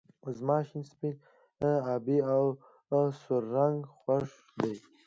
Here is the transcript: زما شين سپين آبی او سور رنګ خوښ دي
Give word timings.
زما 0.37 0.57
شين 0.67 0.83
سپين 0.91 1.13
آبی 1.93 2.17
او 2.95 3.01
سور 3.21 3.43
رنګ 3.55 3.77
خوښ 3.97 4.29
دي 4.59 4.73